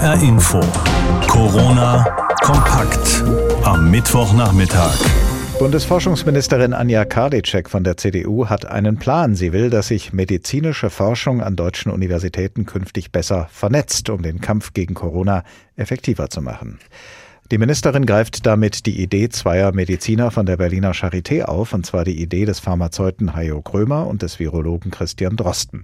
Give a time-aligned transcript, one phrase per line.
[0.00, 0.60] HR Info.
[1.28, 2.04] Corona
[2.40, 3.22] kompakt
[3.64, 4.96] am Mittwochnachmittag.
[5.58, 9.34] Bundesforschungsministerin Anja Karliczek von der CDU hat einen Plan.
[9.34, 14.72] Sie will, dass sich medizinische Forschung an deutschen Universitäten künftig besser vernetzt, um den Kampf
[14.72, 15.44] gegen Corona
[15.76, 16.78] effektiver zu machen.
[17.50, 22.04] Die Ministerin greift damit die Idee zweier Mediziner von der Berliner Charité auf, und zwar
[22.04, 25.82] die Idee des Pharmazeuten Hajo Krömer und des Virologen Christian Drosten.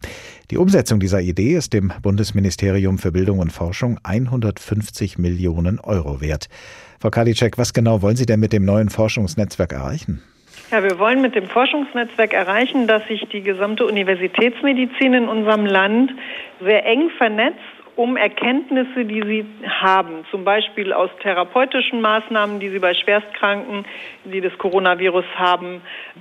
[0.52, 6.48] Die Umsetzung dieser Idee ist dem Bundesministerium für Bildung und Forschung 150 Millionen Euro wert.
[7.00, 10.22] Frau Karliczek, was genau wollen Sie denn mit dem neuen Forschungsnetzwerk erreichen?
[10.70, 16.12] Ja, wir wollen mit dem Forschungsnetzwerk erreichen, dass sich die gesamte Universitätsmedizin in unserem Land
[16.60, 17.58] sehr eng vernetzt
[17.96, 23.86] um Erkenntnisse, die sie haben, zum Beispiel aus therapeutischen Maßnahmen, die sie bei Schwerstkranken,
[24.24, 25.80] die das Coronavirus haben,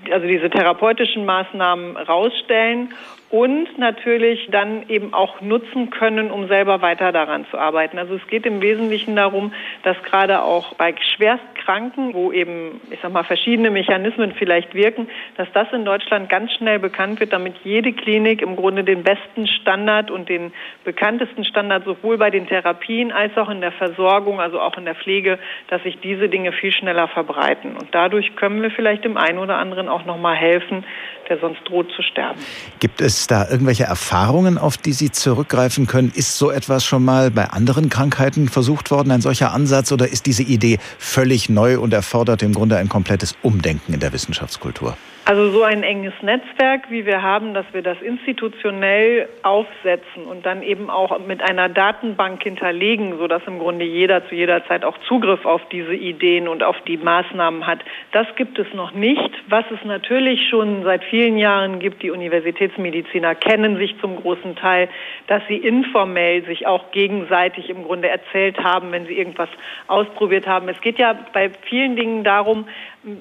[0.10, 2.94] also diese therapeutischen Maßnahmen rausstellen
[3.36, 8.00] und natürlich dann eben auch nutzen können, um selber weiter daran zu arbeiten.
[8.00, 9.52] Also es geht im Wesentlichen darum,
[9.84, 15.52] dass gerade auch bei Schwerstkranken, wo eben, ich sag mal, verschiedene Mechanismen vielleicht wirken, dass
[15.52, 20.12] das in Deutschland ganz schnell bekannt wird, damit jede Klinik im Grunde den besten Standard
[20.12, 20.54] und den
[20.86, 24.96] bekanntesten Standard sowohl bei den Therapien als auch in der Versorgung, also auch in der
[24.96, 27.76] Pflege, dass sich diese Dinge viel schneller verbreiten.
[27.76, 30.86] Und dadurch können wir vielleicht dem einen oder anderen auch noch mal helfen,
[31.30, 32.40] der sonst droht zu sterben.
[32.80, 36.12] Gibt es da irgendwelche Erfahrungen, auf die Sie zurückgreifen können?
[36.14, 40.26] Ist so etwas schon mal bei anderen Krankheiten versucht worden, ein solcher Ansatz, oder ist
[40.26, 44.98] diese Idee völlig neu und erfordert im Grunde ein komplettes Umdenken in der Wissenschaftskultur?
[45.28, 50.62] Also so ein enges Netzwerk, wie wir haben, dass wir das institutionell aufsetzen und dann
[50.62, 55.44] eben auch mit einer Datenbank hinterlegen, sodass im Grunde jeder zu jeder Zeit auch Zugriff
[55.46, 57.80] auf diese Ideen und auf die Maßnahmen hat.
[58.12, 59.32] Das gibt es noch nicht.
[59.48, 64.90] Was es natürlich schon seit vielen Jahren gibt, die Universitätsmediziner kennen sich zum großen Teil,
[65.26, 69.50] dass sie informell sich auch gegenseitig im Grunde erzählt haben, wenn sie irgendwas
[69.88, 70.70] ausprobiert haben.
[70.70, 72.68] Es geht ja bei vielen Dingen darum,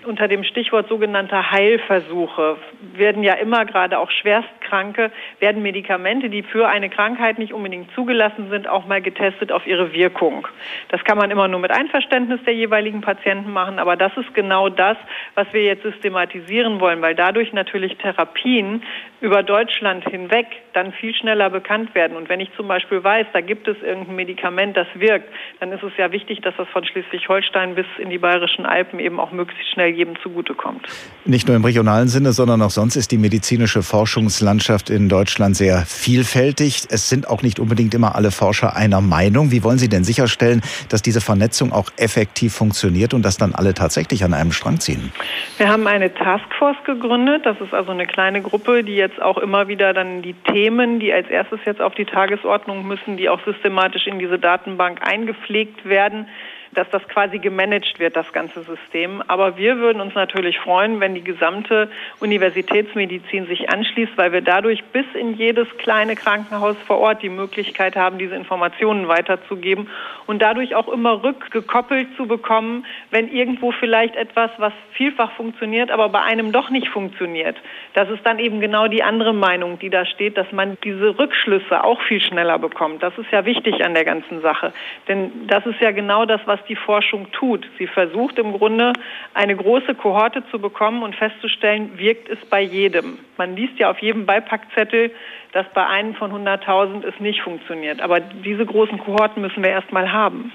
[0.07, 2.57] unter dem Stichwort sogenannter Heilversuche
[2.95, 8.49] werden ja immer gerade auch Schwerstkranke, werden Medikamente, die für eine Krankheit nicht unbedingt zugelassen
[8.49, 10.49] sind, auch mal getestet auf ihre Wirkung.
[10.89, 14.71] Das kann man immer nur mit Einverständnis der jeweiligen Patienten machen, aber das ist genau
[14.71, 14.97] das,
[15.35, 18.83] was wir jetzt systematisieren wollen, weil dadurch natürlich Therapien
[19.21, 22.17] über Deutschland hinweg dann viel schneller bekannt werden.
[22.17, 25.29] Und wenn ich zum Beispiel weiß, da gibt es irgendein Medikament, das wirkt,
[25.61, 29.21] dann ist es ja wichtig, dass das von Schleswig-Holstein bis in die bayerischen Alpen eben
[29.21, 30.87] auch möglichst schnell jedem zugutekommt.
[31.25, 35.85] Nicht nur im regionalen Sinne, sondern auch sonst ist die medizinische Forschungslandschaft in Deutschland sehr
[35.87, 36.83] vielfältig.
[36.91, 39.51] Es sind auch nicht unbedingt immer alle Forscher einer Meinung.
[39.51, 43.75] Wie wollen Sie denn sicherstellen, dass diese Vernetzung auch effektiv funktioniert und dass dann alle
[43.75, 45.13] tatsächlich an einem Strang ziehen?
[45.59, 47.47] Wir haben eine Taskforce gegründet.
[47.47, 50.99] Das ist also eine kleine Gruppe, die jetzt jetzt auch immer wieder dann die Themen,
[50.99, 55.85] die als erstes jetzt auf die Tagesordnung müssen, die auch systematisch in diese Datenbank eingepflegt
[55.85, 56.27] werden,
[56.75, 59.23] dass das quasi gemanagt wird, das ganze System.
[59.27, 61.91] Aber wir würden uns natürlich freuen, wenn die gesamte
[62.21, 67.97] Universitätsmedizin sich anschließt, weil wir dadurch bis in jedes kleine Krankenhaus vor Ort die Möglichkeit
[67.97, 69.89] haben, diese Informationen weiterzugeben
[70.27, 76.09] und dadurch auch immer rückgekoppelt zu bekommen, wenn irgendwo vielleicht etwas, was vielfach funktioniert, aber
[76.09, 77.57] bei einem doch nicht funktioniert.
[77.95, 81.85] Das ist dann eben genau die andere Meinung, die da steht, dass man diese Rückschlüsse
[81.85, 83.03] auch viel schneller bekommt.
[83.03, 84.73] Das ist ja wichtig an der ganzen Sache.
[85.09, 87.67] Denn das ist ja genau das, was die Forschung tut.
[87.79, 88.93] Sie versucht im Grunde
[89.35, 93.19] eine große Kohorte zu bekommen und festzustellen, wirkt es bei jedem.
[93.37, 95.11] Man liest ja auf jedem Beipackzettel,
[95.55, 98.03] dass bei einem von 100.000 es nicht funktioniert.
[98.03, 100.53] Aber diese großen Kohorten müssen wir erst mal haben.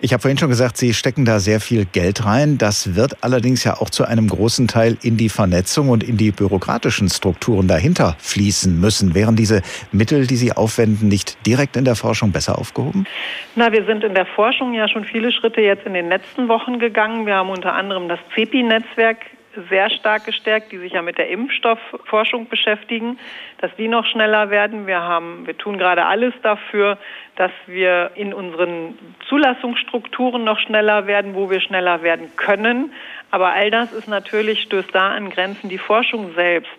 [0.00, 2.58] Ich habe vorhin schon gesagt, Sie stecken da sehr viel Geld rein.
[2.58, 6.30] Das wird allerdings ja auch zu einem großen Teil in die Vernetzung und in die
[6.30, 9.14] bürokratischen Strukturen dahinter fließen müssen.
[9.14, 9.62] Wären diese
[9.92, 13.06] Mittel, die Sie aufwenden, nicht direkt in der Forschung besser aufgehoben?
[13.54, 16.78] Na, wir sind in der Forschung ja schon viele Schritte jetzt in den letzten Wochen
[16.78, 17.24] gegangen.
[17.24, 19.24] Wir haben unter anderem das CEPI-Netzwerk
[19.68, 23.18] sehr stark gestärkt, die sich ja mit der Impfstoffforschung beschäftigen,
[23.58, 24.86] dass die noch schneller werden.
[24.86, 26.98] Wir haben, wir tun gerade alles dafür,
[27.36, 32.92] dass wir in unseren Zulassungsstrukturen noch schneller werden, wo wir schneller werden können.
[33.34, 35.68] Aber all das ist natürlich, stößt da an Grenzen.
[35.68, 36.70] Die Forschung selbst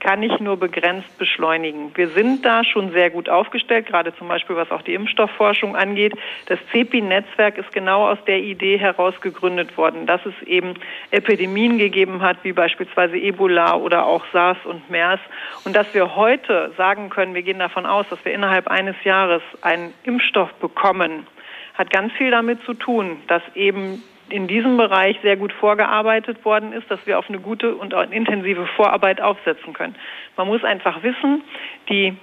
[0.00, 1.94] kann ich nur begrenzt beschleunigen.
[1.96, 6.14] Wir sind da schon sehr gut aufgestellt, gerade zum Beispiel was auch die Impfstoffforschung angeht.
[6.46, 10.76] Das CEPI-Netzwerk ist genau aus der Idee heraus gegründet worden, dass es eben
[11.10, 15.20] Epidemien gegeben hat, wie beispielsweise Ebola oder auch SARS und MERS.
[15.66, 19.42] Und dass wir heute sagen können, wir gehen davon aus, dass wir innerhalb eines Jahres
[19.60, 21.26] einen Impfstoff bekommen,
[21.74, 26.72] hat ganz viel damit zu tun, dass eben in diesem Bereich sehr gut vorgearbeitet worden
[26.72, 29.96] ist, dass wir auf eine gute und intensive Vorarbeit aufsetzen können.
[30.36, 31.42] Man muss einfach wissen,
[31.88, 32.16] die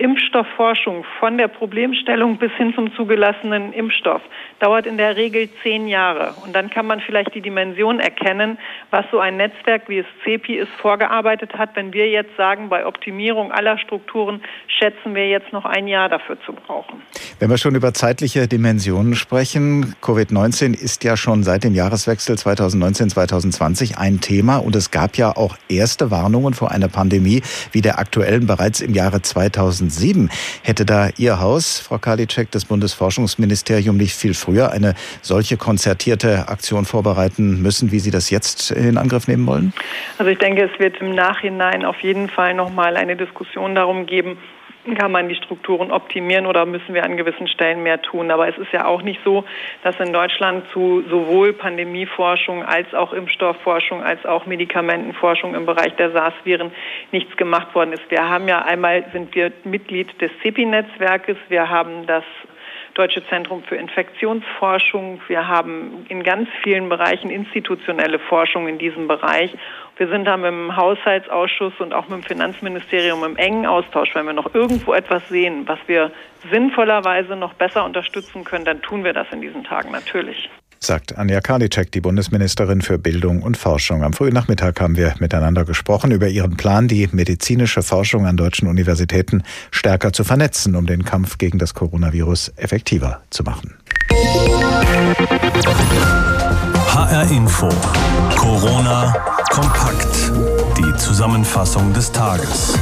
[0.00, 4.22] Impfstoffforschung von der Problemstellung bis hin zum zugelassenen Impfstoff
[4.58, 6.34] dauert in der Regel zehn Jahre.
[6.44, 8.58] Und dann kann man vielleicht die Dimension erkennen,
[8.90, 11.76] was so ein Netzwerk wie es CEPI ist vorgearbeitet hat.
[11.76, 16.38] Wenn wir jetzt sagen, bei Optimierung aller Strukturen schätzen wir jetzt noch ein Jahr dafür
[16.46, 17.02] zu brauchen.
[17.38, 23.98] Wenn wir schon über zeitliche Dimensionen sprechen, Covid-19 ist ja schon seit dem Jahreswechsel 2019-2020
[23.98, 27.42] ein Thema und es gab ja auch erste Warnungen vor einer Pandemie
[27.72, 29.18] wie der aktuellen bereits im Jahre
[29.90, 30.30] 2007.
[30.62, 36.84] Hätte da Ihr Haus, Frau Karliczek, das Bundesforschungsministerium nicht viel früher eine solche konzertierte Aktion
[36.84, 39.72] vorbereiten müssen, wie Sie das jetzt in Angriff nehmen wollen?
[40.18, 44.06] Also ich denke, es wird im Nachhinein auf jeden Fall noch mal eine Diskussion darum
[44.06, 44.38] geben,
[44.98, 48.30] kann man die Strukturen optimieren oder müssen wir an gewissen Stellen mehr tun?
[48.30, 49.44] Aber es ist ja auch nicht so,
[49.82, 56.12] dass in Deutschland zu sowohl Pandemieforschung als auch Impfstoffforschung als auch Medikamentenforschung im Bereich der
[56.12, 56.72] SARS-Viren
[57.12, 58.10] nichts gemacht worden ist.
[58.10, 62.24] Wir haben ja einmal sind wir Mitglied des CEPI-Netzwerkes, wir haben das
[63.00, 65.22] Deutsche Zentrum für Infektionsforschung.
[65.26, 69.56] Wir haben in ganz vielen Bereichen institutionelle Forschung in diesem Bereich.
[69.96, 74.14] Wir sind da mit dem Haushaltsausschuss und auch mit dem Finanzministerium im engen Austausch.
[74.14, 76.12] Wenn wir noch irgendwo etwas sehen, was wir
[76.52, 80.50] sinnvollerweise noch besser unterstützen können, dann tun wir das in diesen Tagen natürlich
[80.82, 84.02] sagt Anja Karliczek, die Bundesministerin für Bildung und Forschung.
[84.02, 88.66] Am frühen Nachmittag haben wir miteinander gesprochen über ihren Plan, die medizinische Forschung an deutschen
[88.66, 93.74] Universitäten stärker zu vernetzen, um den Kampf gegen das Coronavirus effektiver zu machen.
[96.86, 97.68] HR Info.
[98.36, 99.14] Corona
[99.50, 100.32] kompakt.
[100.78, 102.78] Die Zusammenfassung des Tages.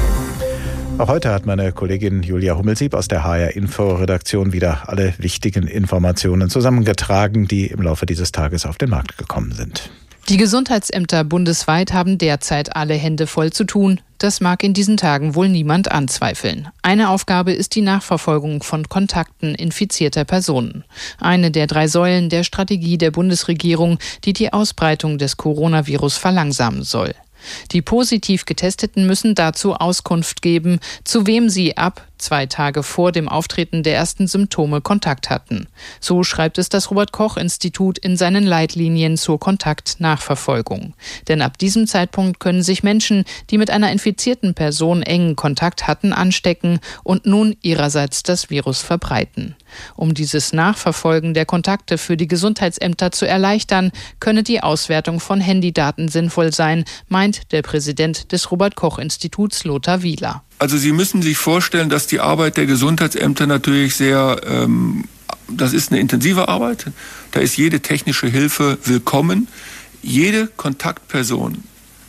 [0.98, 5.68] Auch heute hat meine Kollegin Julia Hummelsieb aus der HR Info Redaktion wieder alle wichtigen
[5.68, 9.90] Informationen zusammengetragen, die im Laufe dieses Tages auf den Markt gekommen sind.
[10.28, 14.00] Die Gesundheitsämter bundesweit haben derzeit alle Hände voll zu tun.
[14.18, 16.68] Das mag in diesen Tagen wohl niemand anzweifeln.
[16.82, 20.84] Eine Aufgabe ist die Nachverfolgung von Kontakten infizierter Personen.
[21.20, 27.14] Eine der drei Säulen der Strategie der Bundesregierung, die die Ausbreitung des Coronavirus verlangsamen soll.
[27.72, 33.28] Die positiv Getesteten müssen dazu Auskunft geben, zu wem sie ab zwei Tage vor dem
[33.28, 35.68] Auftreten der ersten Symptome Kontakt hatten.
[36.00, 40.94] So schreibt es das Robert Koch Institut in seinen Leitlinien zur Kontaktnachverfolgung.
[41.28, 46.12] Denn ab diesem Zeitpunkt können sich Menschen, die mit einer infizierten Person engen Kontakt hatten,
[46.12, 49.56] anstecken und nun ihrerseits das Virus verbreiten.
[49.96, 56.08] Um dieses Nachverfolgen der Kontakte für die Gesundheitsämter zu erleichtern, könne die Auswertung von Handydaten
[56.08, 60.42] sinnvoll sein, meint der Präsident des Robert Koch Instituts Lothar Wieler.
[60.58, 65.04] Also Sie müssen sich vorstellen, dass die Arbeit der Gesundheitsämter natürlich sehr, ähm,
[65.48, 66.86] das ist eine intensive Arbeit.
[67.30, 69.48] Da ist jede technische Hilfe willkommen.
[70.02, 71.62] Jede Kontaktperson,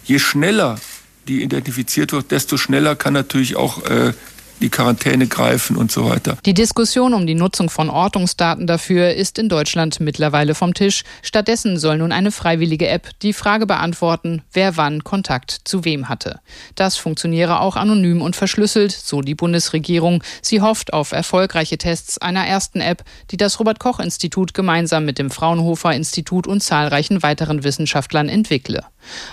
[0.06, 0.80] je schneller
[1.28, 4.14] die identifiziert wird, desto schneller kann natürlich auch äh,
[4.60, 6.38] die Quarantäne greifen und so weiter.
[6.46, 11.04] Die Diskussion um die Nutzung von Ortungsdaten dafür ist in Deutschland mittlerweile vom Tisch.
[11.22, 16.40] Stattdessen soll nun eine freiwillige App die Frage beantworten, wer wann Kontakt zu wem hatte.
[16.76, 20.24] Das funktioniere auch anonym und verschlüsselt, so die Bundesregierung.
[20.42, 25.20] Sie hofft auf erfolgreiche Tests einer ersten App, die das Robert Koch Institut gemeinsam mit
[25.20, 28.84] dem Fraunhofer Institut und zahlreichen weiteren Wissenschaftlern entwickle.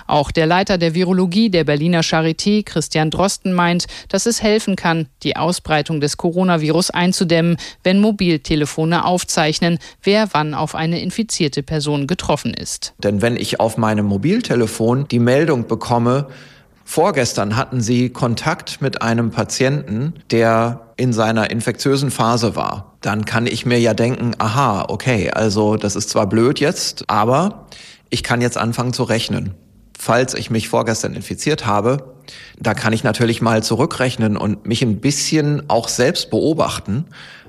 [0.07, 5.09] Auch der Leiter der Virologie der Berliner Charité, Christian Drosten, meint, dass es helfen kann,
[5.23, 12.55] die Ausbreitung des Coronavirus einzudämmen, wenn Mobiltelefone aufzeichnen, wer wann auf eine infizierte Person getroffen
[12.55, 12.95] ist.
[13.03, 16.29] Denn wenn ich auf meinem Mobiltelefon die Meldung bekomme,
[16.89, 22.95] Vorgestern hatten Sie Kontakt mit einem Patienten, der in seiner infektiösen Phase war.
[23.01, 27.67] Dann kann ich mir ja denken, aha, okay, also das ist zwar blöd jetzt, aber
[28.11, 29.55] ich kann jetzt anfangen zu rechnen.
[29.99, 32.15] Falls ich mich vorgestern infiziert habe,
[32.59, 37.07] da kann ich natürlich mal zurückrechnen und mich ein bisschen auch selbst beobachten,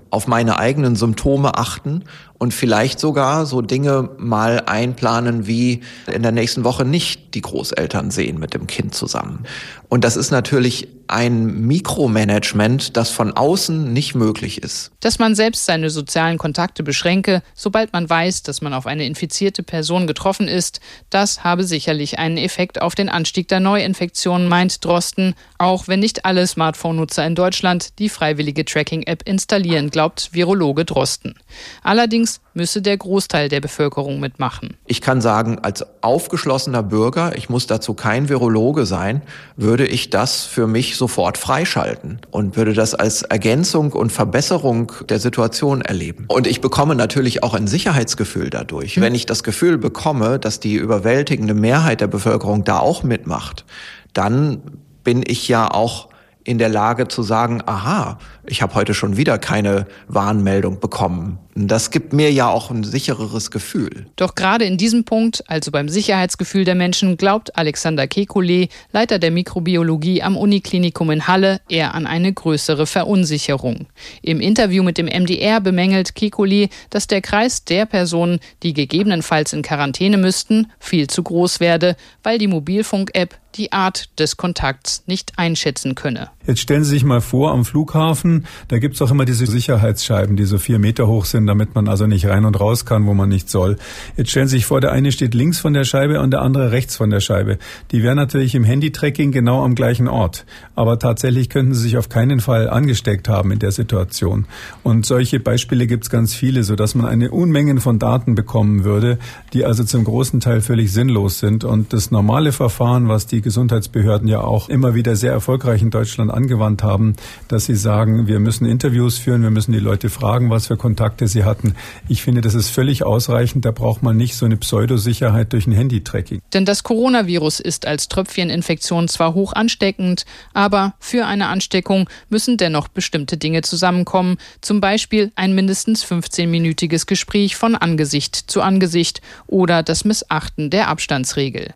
[0.09, 2.03] auf meine eigenen Symptome achten
[2.37, 8.11] und vielleicht sogar so Dinge mal einplanen wie in der nächsten Woche nicht die Großeltern
[8.11, 9.45] sehen mit dem Kind zusammen.
[9.89, 14.91] Und das ist natürlich ein Mikromanagement, das von außen nicht möglich ist.
[14.99, 19.63] Dass man selbst seine sozialen Kontakte beschränke, sobald man weiß, dass man auf eine infizierte
[19.63, 25.33] Person getroffen ist, das habe sicherlich einen Effekt auf den Anstieg der Neuinfektionen, meint Drosten,
[25.57, 31.35] auch wenn nicht alle Smartphone-Nutzer in Deutschland die freiwillige Tracking-App installieren, glaubt Virologe Drosten.
[31.83, 34.75] Allerdings müsse der Großteil der Bevölkerung mitmachen.
[34.85, 39.21] Ich kann sagen, als aufgeschlossener Bürger, ich muss dazu kein Virologe sein,
[39.55, 45.19] würde ich das für mich sofort freischalten und würde das als Ergänzung und Verbesserung der
[45.19, 46.25] Situation erleben.
[46.27, 48.99] Und ich bekomme natürlich auch ein Sicherheitsgefühl dadurch.
[48.99, 53.65] Wenn ich das Gefühl bekomme, dass die überwältigende Mehrheit der Bevölkerung da auch mitmacht,
[54.13, 54.61] dann
[55.03, 56.09] bin ich ja auch
[56.47, 61.39] in der Lage zu sagen, aha, ich habe heute schon wieder keine Warnmeldung bekommen.
[61.55, 64.05] Das gibt mir ja auch ein sichereres Gefühl.
[64.15, 69.31] Doch gerade in diesem Punkt, also beim Sicherheitsgefühl der Menschen, glaubt Alexander Kekulé, Leiter der
[69.31, 73.87] Mikrobiologie am Uniklinikum in Halle, eher an eine größere Verunsicherung.
[74.21, 79.63] Im Interview mit dem MDR bemängelt Kekulé, dass der Kreis der Personen, die gegebenenfalls in
[79.63, 85.95] Quarantäne müssten, viel zu groß werde, weil die Mobilfunk-App die Art des Kontakts nicht einschätzen
[85.95, 86.29] könne.
[86.45, 88.36] Jetzt stellen Sie sich mal vor, am Flughafen,
[88.67, 92.07] da gibt's auch immer diese Sicherheitsscheiben, die so vier Meter hoch sind, damit man also
[92.07, 93.77] nicht rein und raus kann, wo man nicht soll.
[94.15, 96.71] Jetzt stellen Sie sich vor, der eine steht links von der Scheibe und der andere
[96.71, 97.57] rechts von der Scheibe.
[97.91, 100.45] Die wären natürlich im Handy-Tracking genau am gleichen Ort.
[100.75, 104.45] Aber tatsächlich könnten sie sich auf keinen Fall angesteckt haben in der Situation.
[104.83, 109.17] Und solche Beispiele gibt's ganz viele, sodass man eine Unmengen von Daten bekommen würde,
[109.53, 111.63] die also zum großen Teil völlig sinnlos sind.
[111.63, 116.31] Und das normale Verfahren, was die Gesundheitsbehörden ja auch immer wieder sehr erfolgreich in Deutschland
[116.31, 117.15] angewandt haben,
[117.47, 121.27] dass sie sagen, wir müssen Interviews führen, wir müssen die Leute fragen, was für Kontakte
[121.27, 121.75] sie hatten.
[122.07, 123.65] Ich finde, das ist völlig ausreichend.
[123.65, 126.41] Da braucht man nicht so eine Pseudosicherheit durch ein Handy-Tracking.
[126.53, 132.87] Denn das Coronavirus ist als Tröpfcheninfektion zwar hoch ansteckend, aber für eine Ansteckung müssen dennoch
[132.87, 134.37] bestimmte Dinge zusammenkommen.
[134.61, 141.73] Zum Beispiel ein mindestens 15-minütiges Gespräch von Angesicht zu Angesicht oder das Missachten der Abstandsregel.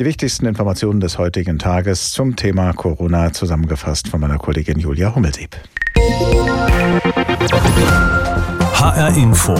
[0.00, 5.56] Die wichtigsten Informationen des heutigen Tages zum Thema Corona zusammengefasst von meiner Kollegin Julia Hummelsieb.
[8.72, 9.54] HR Info.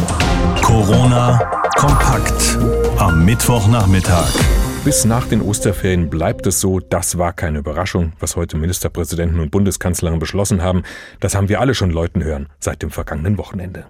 [0.61, 1.39] Corona
[1.77, 2.59] kompakt
[2.99, 4.64] am Mittwochnachmittag.
[4.85, 9.51] Bis nach den Osterferien bleibt es so, das war keine Überraschung, was heute Ministerpräsidenten und
[9.51, 10.83] Bundeskanzlerin beschlossen haben.
[11.21, 13.87] Das haben wir alle schon Leuten hören seit dem vergangenen Wochenende.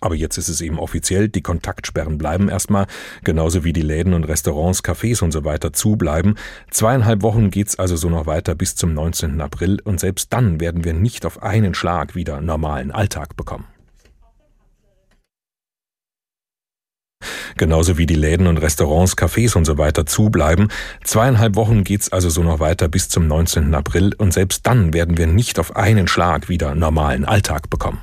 [0.00, 2.86] Aber jetzt ist es eben offiziell, die Kontaktsperren bleiben erstmal,
[3.24, 6.36] genauso wie die Läden und Restaurants, Cafés und so weiter zubleiben.
[6.70, 9.42] Zweieinhalb Wochen geht's also so noch weiter bis zum 19.
[9.42, 13.66] April und selbst dann werden wir nicht auf einen Schlag wieder normalen Alltag bekommen.
[17.58, 20.68] Genauso wie die Läden und Restaurants, Cafés und so weiter zubleiben.
[21.04, 23.74] Zweieinhalb Wochen geht's also so noch weiter bis zum 19.
[23.74, 28.00] April und selbst dann werden wir nicht auf einen Schlag wieder normalen Alltag bekommen.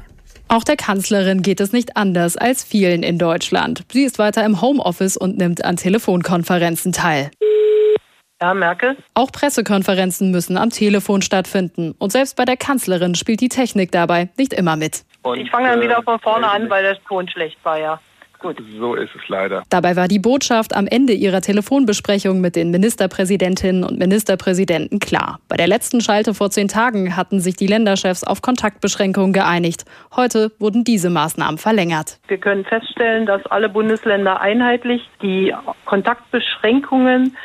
[0.47, 3.83] Auch der Kanzlerin geht es nicht anders als vielen in Deutschland.
[3.91, 7.31] Sie ist weiter im Homeoffice und nimmt an Telefonkonferenzen teil.
[8.39, 8.95] Ja, Merkel.
[9.15, 11.95] Auch Pressekonferenzen müssen am Telefon stattfinden.
[11.97, 15.03] Und selbst bei der Kanzlerin spielt die Technik dabei nicht immer mit.
[15.23, 17.99] Und, ich fange dann wieder von vorne an, weil der Ton schlecht war, ja.
[18.39, 18.57] Gut.
[18.77, 19.63] So ist es leider.
[19.69, 25.39] Dabei war die Botschaft am Ende ihrer Telefonbesprechung mit den Ministerpräsidentinnen und Ministerpräsidenten klar.
[25.47, 29.85] Bei der letzten Schalte vor zehn Tagen hatten sich die Länderchefs auf Kontaktbeschränkungen geeinigt.
[30.15, 32.19] Heute wurden diese Maßnahmen verlängert.
[32.27, 35.53] Wir können feststellen, dass alle Bundesländer einheitlich die
[35.85, 37.35] Kontaktbeschränkungen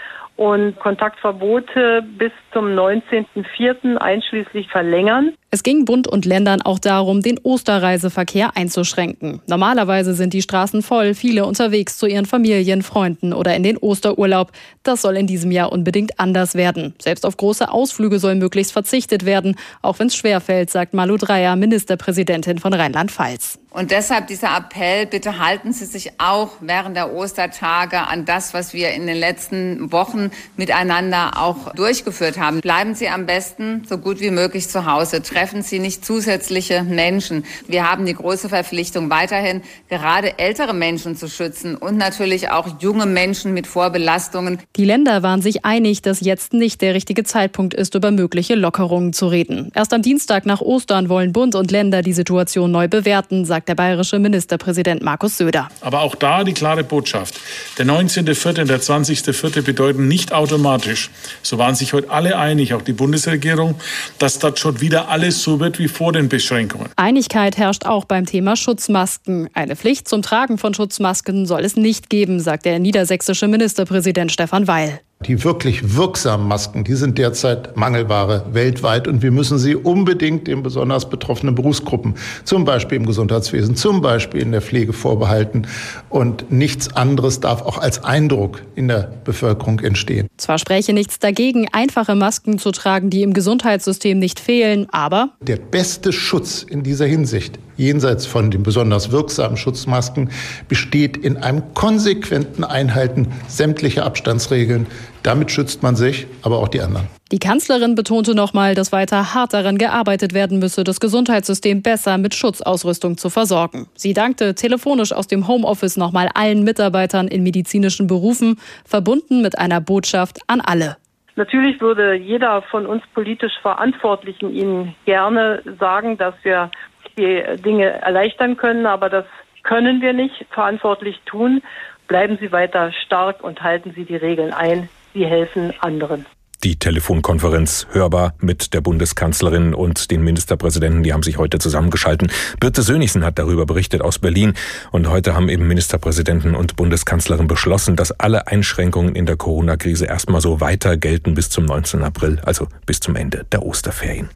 [0.40, 3.96] und Kontaktverbote bis zum 19.04.
[3.98, 5.34] einschließlich verlängern.
[5.52, 9.40] Es ging Bund und Ländern auch darum, den Osterreiseverkehr einzuschränken.
[9.48, 14.52] Normalerweise sind die Straßen voll, viele unterwegs zu ihren Familien, Freunden oder in den Osterurlaub.
[14.84, 16.94] Das soll in diesem Jahr unbedingt anders werden.
[17.02, 21.56] Selbst auf große Ausflüge soll möglichst verzichtet werden, auch wenn es schwerfällt, sagt Malu Dreyer,
[21.56, 23.58] Ministerpräsidentin von Rheinland-Pfalz.
[23.72, 28.74] Und deshalb dieser Appell, bitte halten Sie sich auch während der Ostertage an das, was
[28.74, 32.60] wir in den letzten Wochen miteinander auch durchgeführt haben.
[32.62, 37.46] Bleiben Sie am besten so gut wie möglich zu Hause treffen Sie nicht zusätzliche Menschen.
[37.66, 43.06] Wir haben die große Verpflichtung, weiterhin gerade ältere Menschen zu schützen und natürlich auch junge
[43.06, 44.58] Menschen mit Vorbelastungen.
[44.76, 49.14] Die Länder waren sich einig, dass jetzt nicht der richtige Zeitpunkt ist, über mögliche Lockerungen
[49.14, 49.72] zu reden.
[49.74, 53.76] Erst am Dienstag nach Ostern wollen Bund und Länder die Situation neu bewerten, sagt der
[53.76, 55.70] bayerische Ministerpräsident Markus Söder.
[55.80, 57.40] Aber auch da die klare Botschaft.
[57.78, 58.60] Der 19.04.
[58.60, 59.62] und der 20.04.
[59.62, 61.08] bedeuten nicht automatisch,
[61.40, 63.76] so waren sich heute alle einig, auch die Bundesregierung,
[64.18, 66.88] dass das schon wieder alles alles so wird wie vor den Beschränkungen.
[66.96, 69.48] Einigkeit herrscht auch beim Thema Schutzmasken.
[69.54, 74.66] Eine Pflicht zum Tragen von Schutzmasken soll es nicht geben, sagt der niedersächsische Ministerpräsident Stefan
[74.66, 75.00] Weil.
[75.26, 80.62] Die wirklich wirksamen Masken, die sind derzeit Mangelware weltweit und wir müssen sie unbedingt den
[80.62, 85.66] besonders betroffenen Berufsgruppen, zum Beispiel im Gesundheitswesen, zum Beispiel in der Pflege vorbehalten.
[86.08, 90.26] Und nichts anderes darf auch als Eindruck in der Bevölkerung entstehen.
[90.38, 95.58] Zwar spreche nichts dagegen, einfache Masken zu tragen, die im Gesundheitssystem nicht fehlen, aber der
[95.58, 100.30] beste Schutz in dieser Hinsicht, jenseits von den besonders wirksamen Schutzmasken,
[100.66, 104.86] besteht in einem konsequenten Einhalten sämtlicher Abstandsregeln,
[105.22, 107.08] damit schützt man sich, aber auch die anderen.
[107.32, 112.34] Die Kanzlerin betonte nochmal, dass weiter hart daran gearbeitet werden müsse, das Gesundheitssystem besser mit
[112.34, 113.86] Schutzausrüstung zu versorgen.
[113.94, 119.80] Sie dankte telefonisch aus dem Homeoffice nochmal allen Mitarbeitern in medizinischen Berufen, verbunden mit einer
[119.80, 120.96] Botschaft an alle.
[121.36, 126.70] Natürlich würde jeder von uns politisch Verantwortlichen Ihnen gerne sagen, dass wir
[127.16, 129.24] die Dinge erleichtern können, aber das
[129.62, 131.62] können wir nicht verantwortlich tun.
[132.08, 134.88] Bleiben Sie weiter stark und halten Sie die Regeln ein.
[135.12, 136.26] Sie helfen anderen.
[136.62, 142.30] Die Telefonkonferenz hörbar mit der Bundeskanzlerin und den Ministerpräsidenten, die haben sich heute zusammengeschalten.
[142.60, 144.52] Birte Sönigsen hat darüber berichtet aus Berlin.
[144.92, 150.42] Und heute haben eben Ministerpräsidenten und Bundeskanzlerin beschlossen, dass alle Einschränkungen in der Corona-Krise erstmal
[150.42, 152.02] so weiter gelten bis zum 19.
[152.02, 154.28] April, also bis zum Ende der Osterferien.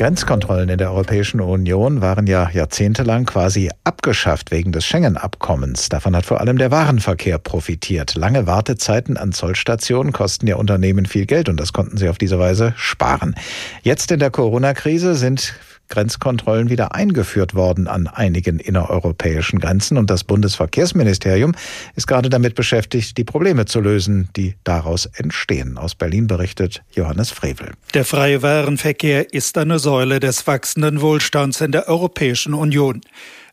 [0.00, 5.90] Grenzkontrollen in der Europäischen Union waren ja jahrzehntelang quasi abgeschafft wegen des Schengen-Abkommens.
[5.90, 8.14] Davon hat vor allem der Warenverkehr profitiert.
[8.14, 12.38] Lange Wartezeiten an Zollstationen kosten ja Unternehmen viel Geld und das konnten sie auf diese
[12.38, 13.34] Weise sparen.
[13.82, 15.52] Jetzt in der Corona-Krise sind
[15.90, 19.98] Grenzkontrollen wieder eingeführt worden an einigen innereuropäischen Grenzen.
[19.98, 21.54] Und das Bundesverkehrsministerium
[21.94, 25.76] ist gerade damit beschäftigt, die Probleme zu lösen, die daraus entstehen.
[25.76, 27.72] Aus Berlin berichtet Johannes Frevel.
[27.92, 33.02] Der freie Warenverkehr ist eine Säule des wachsenden Wohlstands in der Europäischen Union.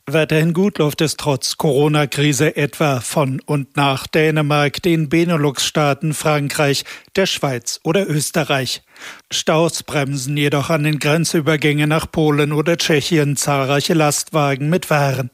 [0.09, 6.85] Weiterhin gut läuft es trotz Corona-Krise etwa von und nach Dänemark, den Benelux-Staaten, Frankreich,
[7.17, 8.83] der Schweiz oder Österreich.
[9.29, 15.29] Staus bremsen jedoch an den Grenzübergängen nach Polen oder Tschechien zahlreiche Lastwagen mit Waren.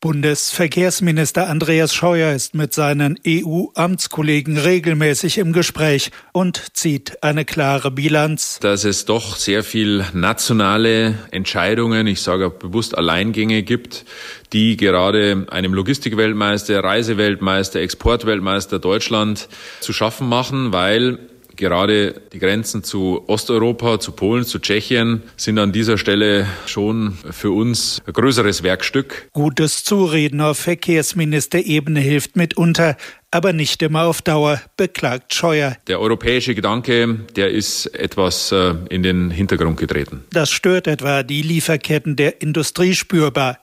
[0.00, 8.60] Bundesverkehrsminister Andreas Scheuer ist mit seinen EU-Amtskollegen regelmäßig im Gespräch und zieht eine klare Bilanz.
[8.60, 14.06] Dass es doch sehr viel nationale Entscheidungen, ich sage bewusst Alleingänge gibt,
[14.54, 19.48] die gerade einem Logistikweltmeister, Reiseweltmeister, Exportweltmeister Deutschland
[19.80, 21.18] zu schaffen machen, weil
[21.60, 27.50] Gerade die Grenzen zu Osteuropa, zu Polen, zu Tschechien sind an dieser Stelle schon für
[27.50, 29.28] uns ein größeres Werkstück.
[29.34, 32.96] Gutes Zureden auf Verkehrsministerebene hilft mitunter,
[33.30, 35.76] aber nicht immer auf Dauer, beklagt Scheuer.
[35.86, 40.24] Der europäische Gedanke, der ist etwas äh, in den Hintergrund getreten.
[40.32, 43.58] Das stört etwa die Lieferketten der Industrie spürbar.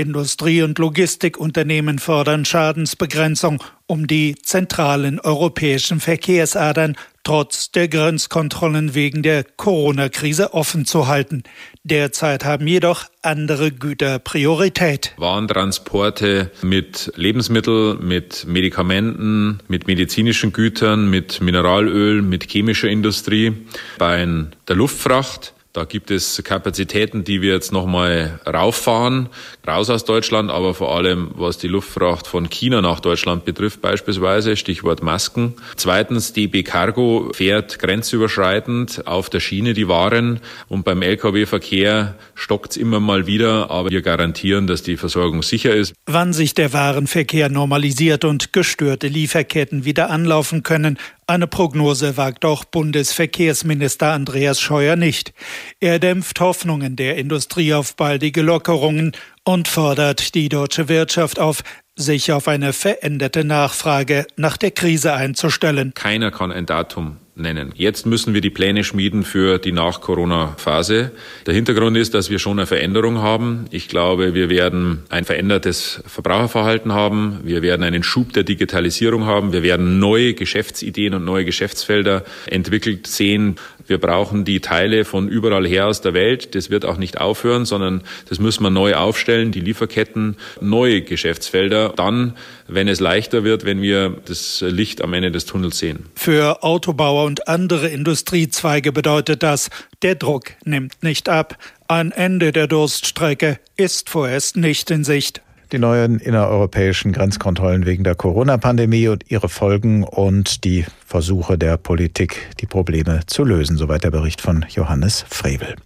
[0.00, 9.44] Industrie- und Logistikunternehmen fordern Schadensbegrenzung, um die zentralen europäischen Verkehrsadern trotz der Grenzkontrollen wegen der
[9.44, 11.42] Corona-Krise offen zu halten.
[11.84, 15.12] Derzeit haben jedoch andere Güter Priorität.
[15.16, 23.52] Warentransporte mit Lebensmitteln, mit Medikamenten, mit medizinischen Gütern, mit Mineralöl, mit chemischer Industrie,
[23.98, 24.26] bei
[24.66, 29.28] der Luftfracht da gibt es Kapazitäten, die wir jetzt nochmal rauffahren,
[29.66, 34.56] raus aus Deutschland, aber vor allem was die Luftfracht von China nach Deutschland betrifft beispielsweise,
[34.56, 35.54] Stichwort Masken.
[35.76, 42.76] Zweitens, DB Cargo fährt grenzüberschreitend auf der Schiene die Waren und beim Lkw-Verkehr stockt es
[42.76, 45.94] immer mal wieder, aber wir garantieren, dass die Versorgung sicher ist.
[46.06, 50.98] Wann sich der Warenverkehr normalisiert und gestörte Lieferketten wieder anlaufen können,
[51.30, 55.32] eine Prognose wagt auch Bundesverkehrsminister Andreas Scheuer nicht.
[55.78, 59.12] Er dämpft Hoffnungen der Industrie auf baldige Lockerungen
[59.44, 61.62] und fordert die deutsche Wirtschaft auf,
[61.94, 65.92] sich auf eine veränderte Nachfrage nach der Krise einzustellen.
[65.94, 67.72] Keiner kann ein Datum nennen.
[67.74, 71.12] Jetzt müssen wir die Pläne schmieden für die Nach-Corona-Phase.
[71.46, 73.66] Der Hintergrund ist, dass wir schon eine Veränderung haben.
[73.70, 77.40] Ich glaube, wir werden ein verändertes Verbraucherverhalten haben.
[77.42, 79.52] Wir werden einen Schub der Digitalisierung haben.
[79.52, 83.56] Wir werden neue Geschäftsideen und neue Geschäftsfelder entwickelt sehen.
[83.90, 86.54] Wir brauchen die Teile von überall her aus der Welt.
[86.54, 91.92] Das wird auch nicht aufhören, sondern das müssen wir neu aufstellen, die Lieferketten, neue Geschäftsfelder.
[91.96, 92.36] Dann,
[92.68, 96.06] wenn es leichter wird, wenn wir das Licht am Ende des Tunnels sehen.
[96.14, 99.70] Für Autobauer und andere Industriezweige bedeutet das,
[100.02, 101.58] der Druck nimmt nicht ab.
[101.88, 108.14] Ein Ende der Durststrecke ist vorerst nicht in Sicht die neuen innereuropäischen Grenzkontrollen wegen der
[108.14, 113.76] Corona-Pandemie und ihre Folgen und die Versuche der Politik, die Probleme zu lösen.
[113.76, 115.76] Soweit der Bericht von Johannes Frevel.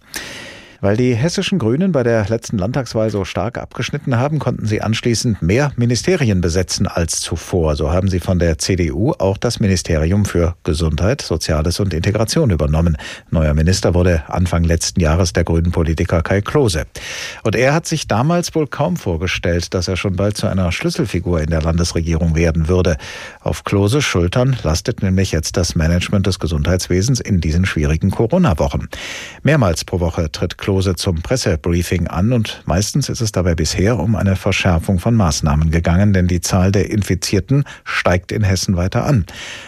[0.85, 5.41] Weil die hessischen Grünen bei der letzten Landtagswahl so stark abgeschnitten haben, konnten sie anschließend
[5.41, 7.75] mehr Ministerien besetzen als zuvor.
[7.75, 12.97] So haben sie von der CDU auch das Ministerium für Gesundheit, Soziales und Integration übernommen.
[13.31, 16.85] Neuer Minister wurde Anfang letzten Jahres der grünen Politiker Kai Klose.
[17.41, 21.41] Und er hat sich damals wohl kaum vorgestellt, dass er schon bald zu einer Schlüsselfigur
[21.41, 22.97] in der Landesregierung werden würde.
[23.41, 28.87] Auf Klose Schultern lastet nämlich jetzt das Management des Gesundheitswesens in diesen schwierigen Corona-Wochen.
[29.41, 33.97] Mehrmals pro Woche tritt Klose Klose zum Pressebriefing an und meistens ist es dabei bisher
[33.97, 39.05] um eine Verschärfung von Maßnahmen gegangen, denn die Zahl der Infizierten steigt in Hessen weiter
[39.05, 39.25] an.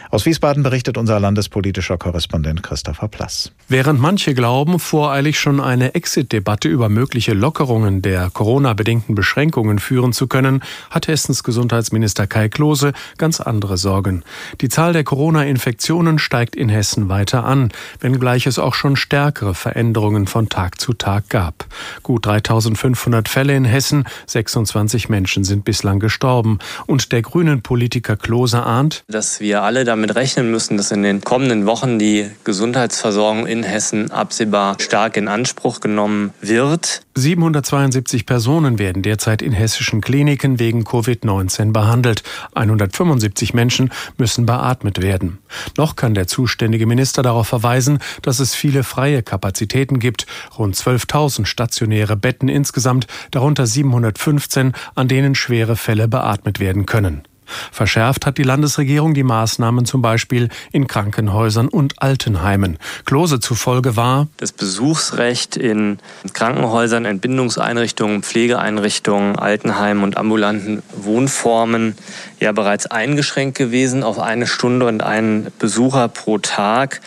[0.10, 3.52] Aus Wiesbaden berichtet unser landespolitischer Korrespondent Christopher Plass.
[3.68, 10.28] Während manche glauben, voreilig schon eine Exit-Debatte über mögliche Lockerungen der Corona-bedingten Beschränkungen führen zu
[10.28, 14.24] können, hat Hessens Gesundheitsminister Kai Klose ganz andere Sorgen.
[14.62, 20.28] Die Zahl der Corona-Infektionen steigt in Hessen weiter an, wenngleich es auch schon stärkere Veränderungen
[20.28, 21.66] von Tag zu Tag gab.
[22.04, 26.60] Gut 3500 Fälle in Hessen, 26 Menschen sind bislang gestorben.
[26.86, 31.22] Und der grünen Politiker Klose ahnt, dass wir alle damit rechnen müssen, dass in den
[31.22, 37.02] kommenden Wochen die Gesundheitsversorgung in Hessen absehbar stark in Anspruch genommen wird.
[37.16, 42.24] 772 Personen werden derzeit in hessischen Kliniken wegen Covid-19 behandelt.
[42.54, 45.40] 175 Menschen müssen beatmet werden.
[45.78, 50.28] Noch kann der zuständige Minister darauf verweisen, dass es viele freie Kapazitäten gibt.
[50.58, 57.24] Rund 12.000 stationäre Betten insgesamt, darunter 715, an denen schwere Fälle beatmet werden können.
[57.72, 62.78] Verschärft hat die Landesregierung die Maßnahmen zum Beispiel in Krankenhäusern und Altenheimen.
[63.06, 66.00] Klose zufolge war das Besuchsrecht in
[66.34, 71.96] Krankenhäusern, Entbindungseinrichtungen, Pflegeeinrichtungen, Altenheimen und ambulanten Wohnformen
[72.40, 77.02] ja bereits eingeschränkt gewesen auf eine Stunde und einen Besucher pro Tag.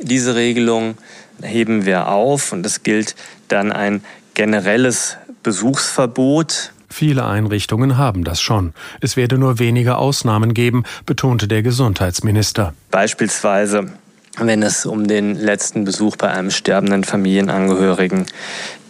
[0.00, 0.96] Diese Regelung
[1.42, 3.14] heben wir auf und es gilt
[3.48, 4.02] dann ein
[4.34, 8.74] generelles Besuchsverbot Viele Einrichtungen haben das schon.
[9.00, 12.74] Es werde nur wenige Ausnahmen geben, betonte der Gesundheitsminister.
[12.90, 13.90] Beispielsweise
[14.38, 18.26] wenn es um den letzten Besuch bei einem sterbenden Familienangehörigen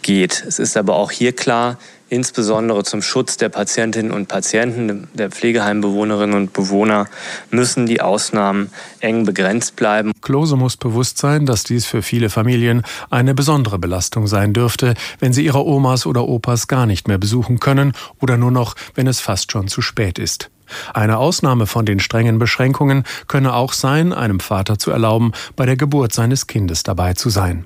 [0.01, 0.43] geht.
[0.47, 1.77] Es ist aber auch hier klar,
[2.13, 7.07] insbesondere zum Schutz der Patientinnen und Patienten, der Pflegeheimbewohnerinnen und Bewohner,
[7.49, 10.11] müssen die Ausnahmen eng begrenzt bleiben.
[10.21, 15.33] Klose muss bewusst sein, dass dies für viele Familien eine besondere Belastung sein dürfte, wenn
[15.33, 19.19] sie ihre Omas oder Opas gar nicht mehr besuchen können oder nur noch, wenn es
[19.19, 20.51] fast schon zu spät ist.
[20.93, 25.77] Eine Ausnahme von den strengen Beschränkungen könne auch sein, einem Vater zu erlauben, bei der
[25.77, 27.65] Geburt seines Kindes dabei zu sein.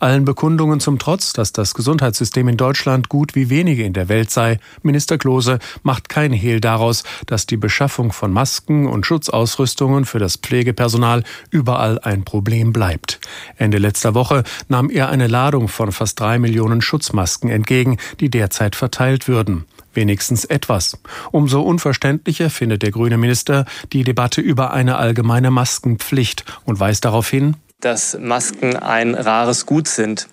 [0.00, 4.30] Allen Bekundungen zum Trotz, dass das Gesundheitssystem in Deutschland gut wie wenige in der Welt
[4.30, 10.18] sei, Minister Klose macht kein Hehl daraus, dass die Beschaffung von Masken und Schutzausrüstungen für
[10.18, 13.20] das Pflegepersonal überall ein Problem bleibt.
[13.56, 18.76] Ende letzter Woche nahm er eine Ladung von fast drei Millionen Schutzmasken entgegen, die derzeit
[18.76, 20.98] verteilt würden wenigstens etwas.
[21.30, 27.28] Umso unverständlicher findet der grüne Minister die Debatte über eine allgemeine Maskenpflicht und weist darauf
[27.28, 30.28] hin, dass Masken ein rares Gut sind.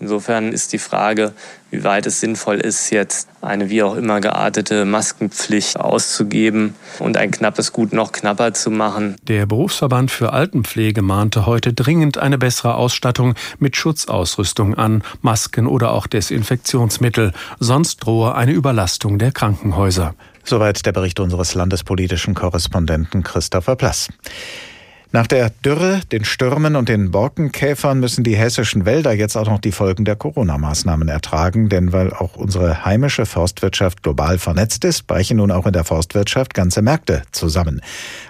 [0.00, 1.32] Insofern ist die Frage,
[1.72, 7.32] wie weit es sinnvoll ist, jetzt eine wie auch immer geartete Maskenpflicht auszugeben und ein
[7.32, 9.16] knappes Gut noch knapper zu machen.
[9.26, 15.90] Der Berufsverband für Altenpflege mahnte heute dringend eine bessere Ausstattung mit Schutzausrüstung an, Masken oder
[15.90, 17.32] auch Desinfektionsmittel.
[17.58, 20.14] Sonst drohe eine Überlastung der Krankenhäuser.
[20.44, 24.08] Soweit der Bericht unseres landespolitischen Korrespondenten Christopher Plass.
[25.10, 29.58] Nach der Dürre, den Stürmen und den Borkenkäfern müssen die hessischen Wälder jetzt auch noch
[29.58, 35.38] die Folgen der Corona-Maßnahmen ertragen, denn weil auch unsere heimische Forstwirtschaft global vernetzt ist, brechen
[35.38, 37.80] nun auch in der Forstwirtschaft ganze Märkte zusammen.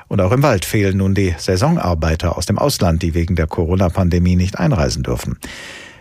[0.06, 4.36] Und auch im Wald fehlen nun die Saisonarbeiter aus dem Ausland, die wegen der Corona-Pandemie
[4.36, 5.36] nicht einreisen dürfen.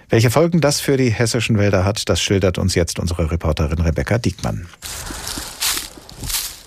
[0.09, 4.19] Welche Folgen das für die hessischen Wälder hat, das schildert uns jetzt unsere Reporterin Rebecca
[4.19, 4.67] Diekmann.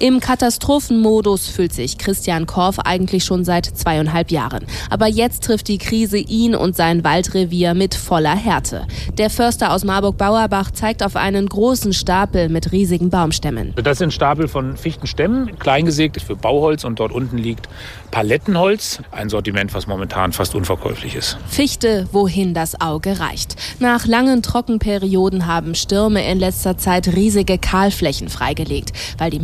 [0.02, 4.64] Im Katastrophenmodus fühlt sich Christian Korf eigentlich schon seit zweieinhalb Jahren.
[4.88, 8.86] Aber jetzt trifft die Krise ihn und sein Waldrevier mit voller Härte.
[9.18, 13.74] Der Förster aus Marburg-Bauerbach zeigt auf einen großen Stapel mit riesigen Baumstämmen.
[13.76, 17.68] Das sind Stapel von Fichtenstämmen, kleingesägt für Bauholz und dort unten liegt
[18.10, 21.36] Palettenholz, ein Sortiment, was momentan fast unverkäuflich ist.
[21.46, 23.56] Fichte, wohin das Auge reicht.
[23.80, 28.92] Nach langen Trockenperioden haben Stürme in letzter Zeit riesige Kahlflächen freigelegt.
[29.18, 29.38] Weil die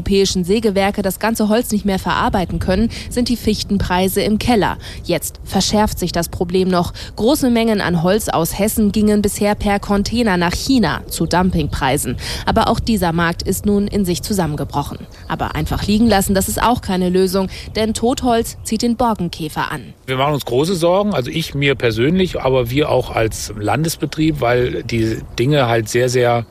[0.00, 4.78] mitteleuropäischen Sägewerke das ganze Holz nicht mehr verarbeiten können, sind die Fichtenpreise im Keller.
[5.04, 6.92] Jetzt verschärft sich das Problem noch.
[7.16, 12.16] Große Mengen an Holz aus Hessen gingen bisher per Container nach China zu Dumpingpreisen.
[12.46, 14.98] Aber auch dieser Markt ist nun in sich zusammengebrochen.
[15.28, 19.94] Aber einfach liegen lassen, das ist auch keine Lösung, denn Totholz zieht den Borkenkäfer an.
[20.06, 24.82] Wir machen uns große Sorgen, also ich mir persönlich, aber wir auch als Landesbetrieb, weil
[24.82, 26.46] die Dinge halt sehr, sehr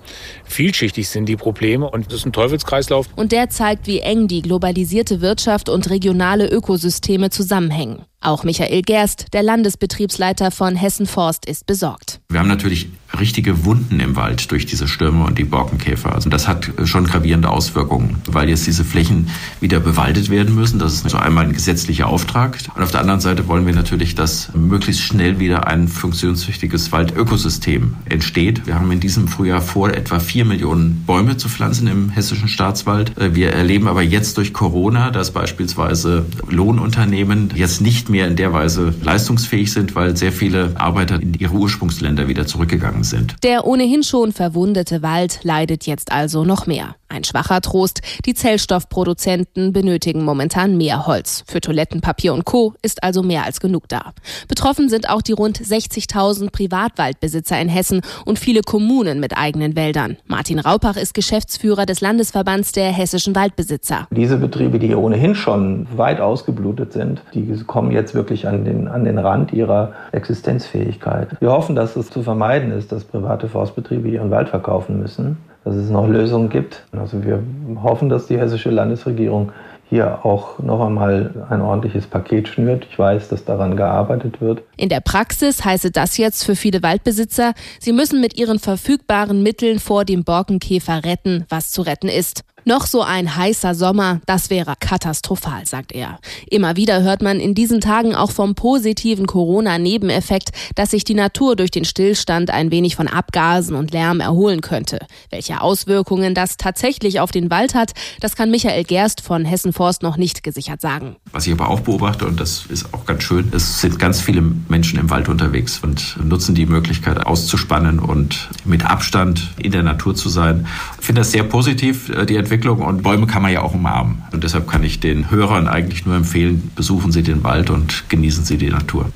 [0.46, 1.90] vielschichtig sind, die Probleme.
[1.90, 3.08] Und das ist ein Teufelskreislauf.
[3.16, 8.04] Und der zeigt, wie eng die globalisierte Wirtschaft und regionale Ökosysteme zusammenhängen.
[8.20, 12.20] Auch Michael Gerst, der Landesbetriebsleiter von Hessen Forst, ist besorgt.
[12.28, 16.14] Wir haben natürlich richtige Wunden im Wald durch diese Stürme und die Borkenkäfer.
[16.14, 20.80] Also das hat schon gravierende Auswirkungen, weil jetzt diese Flächen wieder bewaldet werden müssen.
[20.80, 22.58] Das ist so einmal ein gesetzlicher Auftrag.
[22.76, 27.96] Und auf der anderen Seite wollen wir natürlich, dass möglichst schnell wieder ein funktionstüchtiges Waldökosystem
[28.06, 28.68] entsteht.
[28.68, 33.14] Wir haben in diesem Frühjahr vor, etwa vier Millionen Bäume zu pflanzen im hessischen Staatswald.
[33.18, 38.94] Wir erleben aber jetzt durch Corona, dass beispielsweise Lohnunternehmen jetzt nicht mehr in der Weise
[39.02, 43.36] leistungsfähig sind, weil sehr viele Arbeiter in ihre Ursprungsländer wieder zurückgegangen sind.
[43.44, 46.96] Der ohnehin schon verwundete Wald leidet jetzt also noch mehr.
[47.12, 51.44] Ein schwacher Trost, die Zellstoffproduzenten benötigen momentan mehr Holz.
[51.48, 52.76] Für Toilettenpapier und Co.
[52.84, 54.14] ist also mehr als genug da.
[54.48, 60.18] Betroffen sind auch die rund 60.000 Privatwaldbesitzer in Hessen und viele Kommunen mit eigenen Wäldern.
[60.28, 64.08] Martin Raupach ist Geschäftsführer des Landesverbands der hessischen Waldbesitzer.
[64.12, 69.04] Diese Betriebe, die ohnehin schon weit ausgeblutet sind, die kommen jetzt wirklich an den, an
[69.04, 71.30] den Rand ihrer Existenzfähigkeit.
[71.40, 75.38] Wir hoffen, dass es zu vermeiden ist, dass private Forstbetriebe ihren Wald verkaufen müssen
[75.70, 76.84] dass es noch Lösungen gibt.
[76.92, 77.44] Also wir
[77.84, 79.52] hoffen, dass die hessische Landesregierung
[79.90, 82.88] hier auch noch einmal ein ordentliches Paket schnürt.
[82.90, 84.64] Ich weiß, dass daran gearbeitet wird.
[84.78, 89.80] In der Praxis heiße das jetzt für viele Waldbesitzer, sie müssen mit ihren verfügbaren Mitteln
[89.80, 92.44] vor dem Borkenkäfer retten, was zu retten ist.
[92.66, 96.20] Noch so ein heißer Sommer, das wäre katastrophal, sagt er.
[96.50, 101.56] Immer wieder hört man in diesen Tagen auch vom positiven Corona-Nebeneffekt, dass sich die Natur
[101.56, 105.00] durch den Stillstand ein wenig von Abgasen und Lärm erholen könnte.
[105.30, 110.04] Welche Auswirkungen das tatsächlich auf den Wald hat, das kann Michael Gerst von Hessen Forst
[110.04, 111.16] noch nicht gesichert sagen.
[111.32, 114.42] Was ich aber auch beobachte, und das ist auch ganz schön, es sind ganz viele
[114.42, 120.16] Menschen im Wald unterwegs und nutzen die Möglichkeit auszuspannen und mit Abstand in der Natur
[120.16, 120.68] zu sein.
[121.00, 123.74] Ich finde das sehr positiv, äh, die Entwicklung Entwicklung und Bäume kann man ja auch
[123.74, 124.22] umarmen.
[124.34, 128.44] Und deshalb kann ich den Hörern eigentlich nur empfehlen, besuchen Sie den Wald und genießen
[128.44, 129.10] Sie die Natur.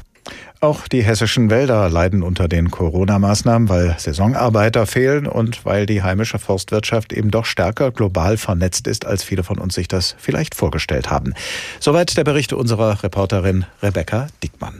[0.62, 6.40] Auch die hessischen Wälder leiden unter den Corona-Maßnahmen, weil Saisonarbeiter fehlen und weil die heimische
[6.40, 11.10] Forstwirtschaft eben doch stärker global vernetzt ist, als viele von uns sich das vielleicht vorgestellt
[11.10, 11.34] haben.
[11.82, 14.76] Soweit der Bericht unserer Reporterin Rebecca Dickmann.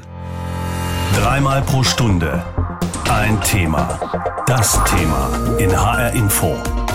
[1.18, 2.42] Dreimal pro Stunde
[3.10, 4.00] ein Thema.
[4.48, 6.56] Das Thema in HR Info